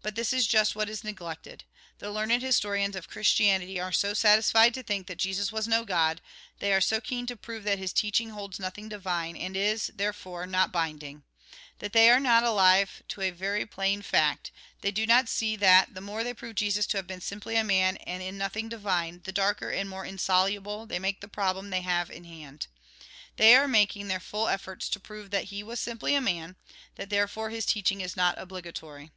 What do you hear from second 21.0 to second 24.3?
the problem they have in hand. They are making their